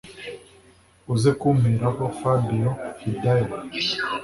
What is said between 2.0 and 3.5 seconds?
fabio” hidaya